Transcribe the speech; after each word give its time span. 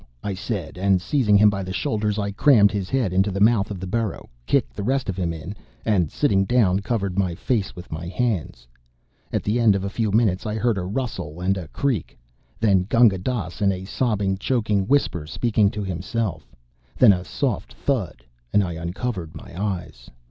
I 0.23 0.33
said, 0.33 0.79
and, 0.79 0.99
seizing 0.99 1.37
him 1.37 1.51
by 1.51 1.61
the 1.61 1.71
shoulders, 1.73 2.17
I 2.17 2.31
crammed 2.31 2.71
his 2.71 2.89
head 2.89 3.13
into 3.13 3.29
the 3.29 3.39
mouth 3.39 3.69
of 3.69 3.79
the 3.79 3.85
burrow, 3.85 4.31
kicked 4.47 4.75
the 4.75 4.81
rest 4.81 5.09
of 5.09 5.15
him 5.15 5.31
in, 5.31 5.53
and, 5.85 6.09
sitting 6.09 6.43
down, 6.43 6.79
covered 6.79 7.19
my 7.19 7.35
face 7.35 7.75
with 7.75 7.91
my 7.91 8.07
hands. 8.07 8.67
At 9.31 9.43
the 9.43 9.59
end 9.59 9.75
of 9.75 9.83
a 9.83 9.91
few 9.91 10.11
minutes 10.11 10.47
I 10.47 10.55
heard 10.55 10.79
a 10.79 10.85
rustle 10.85 11.39
and 11.39 11.55
a 11.55 11.67
creak; 11.67 12.17
then 12.59 12.87
Gunga 12.89 13.19
Dass 13.19 13.61
in 13.61 13.71
a 13.71 13.85
sobbing, 13.85 14.39
choking 14.39 14.87
whisper 14.87 15.27
speaking 15.27 15.69
to 15.69 15.83
himself; 15.83 16.47
then 16.97 17.13
a 17.13 17.23
soft 17.23 17.71
thud 17.75 18.23
and 18.51 18.63
I 18.63 18.73
uncovered 18.73 19.35
my 19.35 19.53
eyes. 19.55 20.09